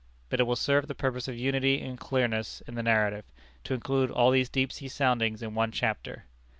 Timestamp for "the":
0.87-0.95, 2.73-2.81